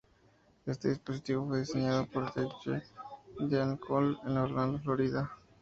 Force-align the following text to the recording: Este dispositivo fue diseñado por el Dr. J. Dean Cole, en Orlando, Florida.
Este 0.65 0.89
dispositivo 0.89 1.47
fue 1.47 1.59
diseñado 1.59 2.07
por 2.07 2.23
el 2.23 2.29
Dr. 2.45 2.81
J. 3.37 3.45
Dean 3.47 3.77
Cole, 3.77 4.17
en 4.25 4.35
Orlando, 4.35 4.79
Florida. 4.79 5.29